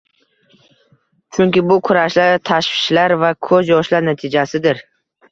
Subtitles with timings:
[1.37, 4.81] Chunki bu- kurashlar, tashvishlar va koʻz yoshlar natijasidir.